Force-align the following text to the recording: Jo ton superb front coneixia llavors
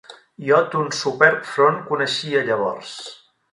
Jo 0.45 0.61
ton 0.75 0.89
superb 1.01 1.45
front 1.51 1.79
coneixia 1.93 2.43
llavors 2.51 2.99